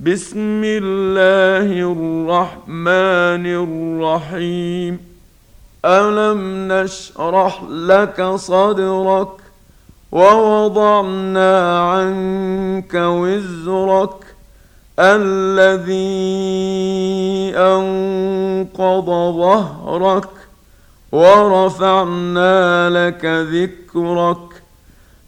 [0.00, 4.98] بسم الله الرحمن الرحيم.
[5.84, 9.28] ألم نشرح لك صدرك
[10.12, 14.24] ووضعنا عنك وزرك
[14.98, 15.92] الذي
[17.56, 19.06] أنقض
[19.36, 20.30] ظهرك
[21.12, 24.62] ورفعنا لك ذكرك